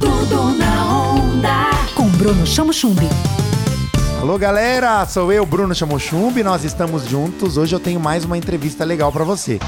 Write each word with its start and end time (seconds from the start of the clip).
Tudo 0.00 0.54
na 0.54 1.12
onda. 1.12 1.70
Com 1.94 2.08
Bruno 2.08 2.46
Chamo 2.46 2.72
Chumbi. 2.72 3.06
Alô 4.20 4.38
galera, 4.38 5.04
sou 5.06 5.30
eu, 5.32 5.44
Bruno 5.44 5.74
Chamochumbi, 5.74 6.42
nós 6.42 6.64
estamos 6.64 7.04
juntos. 7.06 7.58
Hoje 7.58 7.74
eu 7.74 7.80
tenho 7.80 8.00
mais 8.00 8.24
uma 8.24 8.38
entrevista 8.38 8.84
legal 8.84 9.12
para 9.12 9.24
você. 9.24 9.60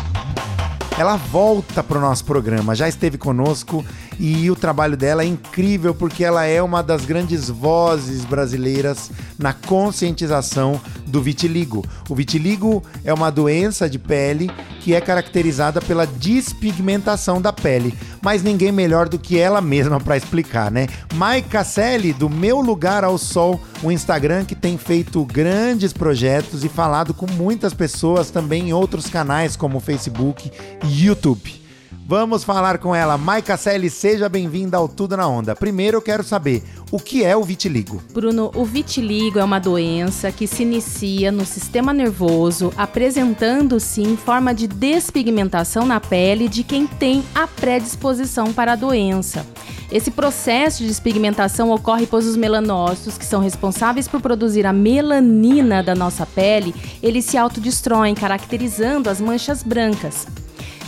Ela 0.98 1.16
volta 1.16 1.82
pro 1.82 2.00
nosso 2.00 2.24
programa, 2.24 2.74
já 2.74 2.88
esteve 2.88 3.16
conosco 3.18 3.84
e 4.18 4.50
o 4.50 4.56
trabalho 4.56 4.96
dela 4.96 5.22
é 5.22 5.26
incrível 5.26 5.95
porque 5.95 6.22
ela 6.22 6.44
é 6.44 6.62
uma 6.62 6.83
das 6.83 7.04
grandes 7.04 7.49
vozes 7.49 8.24
brasileiras 8.24 9.10
na 9.38 9.53
conscientização 9.53 10.80
do 11.06 11.22
vitiligo. 11.22 11.85
O 12.08 12.14
vitiligo 12.14 12.83
é 13.04 13.12
uma 13.12 13.30
doença 13.30 13.88
de 13.88 13.99
pele 13.99 14.51
que 14.83 14.94
é 14.94 15.01
caracterizada 15.01 15.80
pela 15.80 16.05
despigmentação 16.05 17.41
da 17.41 17.52
pele, 17.52 17.95
mas 18.20 18.42
ninguém 18.42 18.73
melhor 18.73 19.09
do 19.09 19.19
que 19.19 19.38
ela 19.38 19.60
mesma 19.60 20.01
para 20.01 20.16
explicar, 20.16 20.73
né? 20.73 20.88
Mai 21.15 21.41
Casselli, 21.41 22.12
do 22.12 22.29
Meu 22.29 22.61
Lugar 22.61 23.05
ao 23.05 23.16
Sol, 23.16 23.60
um 23.84 23.93
Instagram 23.93 24.45
que 24.45 24.57
tem 24.57 24.77
feito 24.77 25.24
grandes 25.24 25.93
projetos 25.93 26.65
e 26.65 26.69
falado 26.69 27.15
com 27.15 27.27
muitas 27.27 27.73
pessoas 27.73 28.30
também 28.30 28.71
em 28.71 28.73
outros 28.73 29.09
canais 29.09 29.55
como 29.55 29.79
Facebook 29.79 30.51
e 30.85 31.07
YouTube. 31.07 31.62
Vamos 32.05 32.42
falar 32.42 32.79
com 32.79 32.95
ela. 32.95 33.16
Maica 33.16 33.56
Selle, 33.56 33.88
seja 33.88 34.29
bem-vinda 34.29 34.77
ao 34.77 34.88
Tudo 34.88 35.16
na 35.16 35.27
Onda. 35.27 35.55
Primeiro 35.55 35.97
eu 35.97 36.02
quero 36.02 36.24
saber, 36.24 36.62
o 36.91 36.98
que 36.98 37.24
é 37.24 37.37
o 37.37 37.45
vitiligo? 37.45 38.02
Bruno, 38.12 38.51
o 38.55 38.65
vitiligo 38.65 39.38
é 39.38 39.45
uma 39.45 39.60
doença 39.60 40.33
que 40.33 40.46
se 40.46 40.62
inicia 40.62 41.30
no 41.30 41.46
sistema 41.46 41.93
nervoso, 41.93 42.73
apresentando-se 42.77 44.02
em 44.02 44.16
forma 44.16 44.52
de 44.52 44.66
despigmentação 44.66 45.87
na 45.87 46.01
pele 46.01 46.48
de 46.48 46.65
quem 46.65 46.87
tem 46.87 47.23
a 47.34 47.46
predisposição 47.46 48.52
para 48.52 48.73
a 48.73 48.77
doença. 48.77 49.46
Esse 49.91 50.10
processo 50.10 50.79
de 50.82 50.88
despigmentação 50.88 51.71
ocorre 51.71 52.07
pois 52.07 52.27
os 52.27 52.37
melanócitos, 52.37 53.16
que 53.16 53.24
são 53.24 53.41
responsáveis 53.41 54.09
por 54.09 54.21
produzir 54.21 54.66
a 54.66 54.73
melanina 54.73 55.82
da 55.82 55.95
nossa 55.95 56.27
pele, 56.27 56.74
eles 57.02 57.27
se 57.27 57.38
autodestroem, 57.38 58.15
caracterizando 58.15 59.09
as 59.09 59.21
manchas 59.21 59.62
brancas. 59.62 60.27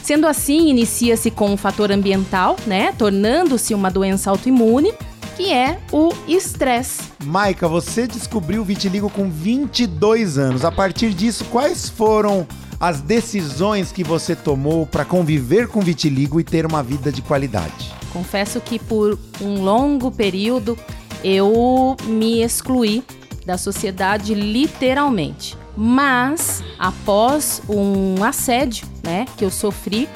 Sendo 0.05 0.27
assim, 0.27 0.69
inicia-se 0.69 1.31
com 1.31 1.49
um 1.51 1.57
fator 1.57 1.91
ambiental, 1.91 2.57
né, 2.67 2.93
tornando-se 2.93 3.73
uma 3.73 3.91
doença 3.91 4.29
autoimune, 4.29 4.93
que 5.35 5.51
é 5.51 5.81
o 5.91 6.11
estresse. 6.29 7.05
Maica, 7.25 7.67
você 7.67 8.07
descobriu 8.07 8.61
o 8.61 8.65
vitiligo 8.67 9.09
com 9.09 9.31
22 9.31 10.37
anos. 10.37 10.63
A 10.63 10.71
partir 10.71 11.15
disso, 11.15 11.47
quais 11.47 11.89
foram 11.89 12.47
as 12.79 13.01
decisões 13.01 13.93
que 13.93 14.05
você 14.05 14.37
tomou 14.37 14.85
para 14.87 15.07
conviver 15.07 15.69
com 15.69 15.81
vitiligo 15.81 16.39
e 16.39 16.45
ter 16.45 16.67
uma 16.67 16.83
vida 16.83 17.11
de 17.11 17.23
qualidade? 17.23 17.91
Confesso 18.13 18.61
que 18.61 18.79
por 18.79 19.19
um 19.41 19.63
longo 19.63 20.11
período 20.11 20.77
eu 21.25 21.97
me 22.05 22.43
excluí 22.43 23.03
da 23.45 23.59
sociedade 23.59 24.35
literalmente. 24.35 25.57
Mas 25.77 26.63
após 26.79 27.63
um 27.69 28.23
assédio, 28.23 28.87
né, 29.03 29.27
que 29.37 29.45
eu 29.45 29.51
sofri, 29.51 30.09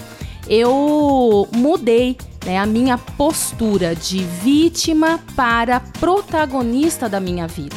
eu 0.48 1.48
mudei 1.52 2.16
né, 2.46 2.58
a 2.58 2.66
minha 2.66 2.96
postura 2.96 3.94
de 3.94 4.22
vítima 4.22 5.20
para 5.34 5.80
protagonista 5.80 7.08
da 7.08 7.20
minha 7.20 7.46
vida. 7.46 7.76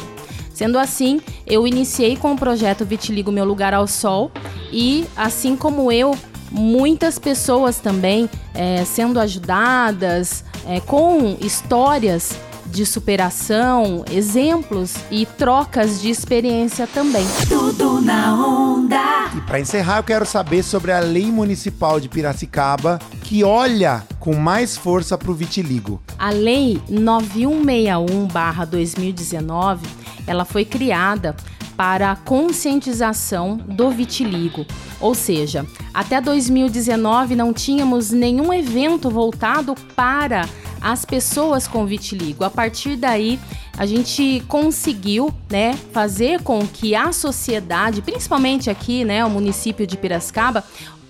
Sendo 0.54 0.78
assim, 0.78 1.20
eu 1.46 1.66
iniciei 1.66 2.16
com 2.16 2.32
o 2.32 2.36
projeto 2.36 2.84
Vitiligo 2.84 3.32
Meu 3.32 3.44
Lugar 3.44 3.74
ao 3.74 3.86
Sol 3.86 4.30
e, 4.70 5.04
assim 5.16 5.56
como 5.56 5.90
eu, 5.90 6.16
muitas 6.50 7.18
pessoas 7.18 7.78
também 7.78 8.28
é, 8.54 8.84
sendo 8.84 9.18
ajudadas 9.18 10.44
é, 10.66 10.78
com 10.80 11.36
histórias 11.40 12.38
de 12.72 12.84
superação, 12.86 14.02
exemplos 14.10 14.94
e 15.10 15.26
trocas 15.26 16.00
de 16.00 16.08
experiência 16.08 16.86
também. 16.86 17.26
Tudo 17.48 18.00
na 18.00 18.34
onda. 18.34 19.30
E 19.36 19.40
para 19.42 19.60
encerrar, 19.60 19.98
eu 19.98 20.02
quero 20.02 20.24
saber 20.24 20.62
sobre 20.62 20.90
a 20.90 20.98
Lei 20.98 21.30
Municipal 21.30 22.00
de 22.00 22.08
Piracicaba, 22.08 22.98
que 23.22 23.44
olha 23.44 24.02
com 24.18 24.34
mais 24.34 24.74
força 24.76 25.18
para 25.18 25.30
o 25.30 25.34
vitiligo. 25.34 26.00
A 26.18 26.30
Lei 26.30 26.80
9161/2019, 26.90 29.80
ela 30.26 30.46
foi 30.46 30.64
criada 30.64 31.36
para 31.76 32.12
a 32.12 32.16
conscientização 32.16 33.56
do 33.56 33.90
vitiligo. 33.90 34.64
Ou 35.00 35.14
seja, 35.14 35.66
até 35.92 36.20
2019 36.20 37.34
não 37.36 37.52
tínhamos 37.52 38.10
nenhum 38.10 38.52
evento 38.52 39.10
voltado 39.10 39.74
para 39.94 40.48
as 40.82 41.04
pessoas 41.04 41.68
com 41.68 41.86
vitiligo. 41.86 42.44
A 42.44 42.50
partir 42.50 42.96
daí, 42.96 43.38
a 43.76 43.86
gente 43.86 44.42
conseguiu, 44.48 45.32
né, 45.48 45.78
fazer 45.92 46.42
com 46.42 46.66
que 46.66 46.94
a 46.94 47.12
sociedade, 47.12 48.02
principalmente 48.02 48.68
aqui, 48.68 49.04
né, 49.04 49.24
o 49.24 49.30
município 49.30 49.86
de 49.86 49.96
Piracicaba, 49.96 50.64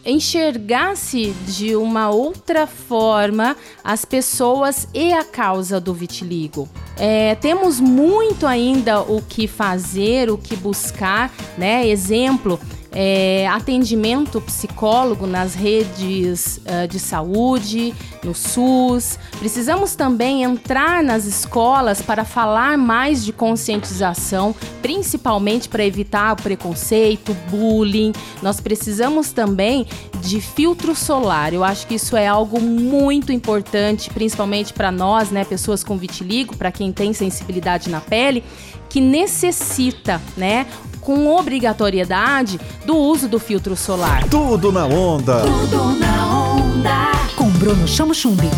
enxergasse 0.04 1.30
de 1.46 1.76
uma 1.76 2.10
outra 2.10 2.66
forma 2.66 3.56
as 3.84 4.04
pessoas 4.04 4.88
e 4.92 5.12
a 5.12 5.24
causa 5.24 5.80
do 5.80 5.94
vitiligo. 5.94 6.68
É, 6.96 7.34
temos 7.36 7.80
muito 7.80 8.46
ainda 8.46 9.00
o 9.00 9.22
que 9.22 9.46
fazer, 9.46 10.30
o 10.30 10.36
que 10.36 10.56
buscar, 10.56 11.32
né? 11.56 11.86
Exemplo, 11.86 12.58
é, 12.94 13.46
atendimento 13.48 14.40
psicólogo 14.40 15.26
nas 15.26 15.54
redes 15.54 16.58
uh, 16.58 16.86
de 16.86 16.98
saúde, 16.98 17.94
no 18.22 18.34
SUS. 18.34 19.18
Precisamos 19.38 19.94
também 19.94 20.42
entrar 20.42 21.02
nas 21.02 21.24
escolas 21.24 22.02
para 22.02 22.24
falar 22.24 22.76
mais 22.76 23.24
de 23.24 23.32
conscientização, 23.32 24.54
principalmente 24.82 25.68
para 25.68 25.84
evitar 25.84 26.34
o 26.34 26.36
preconceito, 26.36 27.34
bullying. 27.50 28.12
Nós 28.42 28.60
precisamos 28.60 29.32
também 29.32 29.86
de 30.20 30.40
filtro 30.40 30.94
solar. 30.94 31.52
Eu 31.52 31.64
acho 31.64 31.86
que 31.86 31.94
isso 31.94 32.16
é 32.16 32.26
algo 32.26 32.60
muito 32.60 33.32
importante, 33.32 34.10
principalmente 34.10 34.72
para 34.72 34.92
nós, 34.92 35.30
né, 35.30 35.44
pessoas 35.44 35.82
com 35.82 35.96
vitiligo, 35.96 36.56
para 36.56 36.70
quem 36.70 36.92
tem 36.92 37.12
sensibilidade 37.12 37.88
na 37.88 38.00
pele, 38.00 38.44
que 38.88 39.00
necessita, 39.00 40.20
né, 40.36 40.66
com 41.02 41.26
obrigatoriedade 41.26 42.58
do 42.86 42.96
uso 42.96 43.28
do 43.28 43.38
filtro 43.38 43.76
solar. 43.76 44.26
Tudo 44.30 44.72
na 44.72 44.86
onda. 44.86 45.42
Tudo 45.42 45.98
na 45.98 46.54
onda. 46.54 47.12
Com 47.36 47.50
Bruno 47.50 47.86
Chamo 47.86 48.14
Chumbi. 48.14 48.48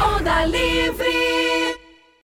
Onda 0.00 0.44
livre. 0.44 1.37